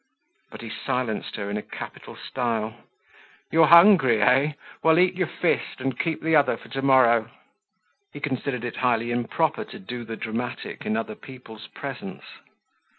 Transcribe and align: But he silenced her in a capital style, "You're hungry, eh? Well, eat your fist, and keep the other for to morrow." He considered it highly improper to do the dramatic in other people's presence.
But 0.49 0.61
he 0.61 0.71
silenced 0.71 1.35
her 1.35 1.51
in 1.51 1.57
a 1.57 1.61
capital 1.61 2.15
style, 2.15 2.73
"You're 3.51 3.67
hungry, 3.67 4.19
eh? 4.19 4.53
Well, 4.81 4.97
eat 4.97 5.13
your 5.13 5.27
fist, 5.27 5.79
and 5.79 5.99
keep 5.99 6.23
the 6.23 6.35
other 6.35 6.57
for 6.57 6.69
to 6.69 6.81
morrow." 6.81 7.29
He 8.11 8.19
considered 8.19 8.63
it 8.63 8.77
highly 8.77 9.11
improper 9.11 9.63
to 9.65 9.77
do 9.77 10.03
the 10.03 10.15
dramatic 10.17 10.87
in 10.87 10.97
other 10.97 11.13
people's 11.13 11.67
presence. 11.67 12.23